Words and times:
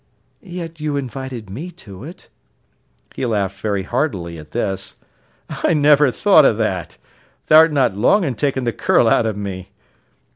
"Yet 0.41 0.79
you 0.79 0.97
invited 0.97 1.47
me 1.47 1.69
to 1.85 2.03
it." 2.03 2.27
He 3.13 3.23
laughed 3.27 3.59
very 3.59 3.83
heartily 3.83 4.39
at 4.39 4.49
this. 4.49 4.95
"I 5.47 5.75
never 5.75 6.09
thought 6.09 6.43
o' 6.43 6.53
that. 6.55 6.97
Tha'rt 7.45 7.71
not 7.71 7.95
long 7.95 8.23
in 8.23 8.33
taking 8.33 8.63
the 8.63 8.73
curl 8.73 9.07
out 9.07 9.27
of 9.27 9.37
me." 9.37 9.69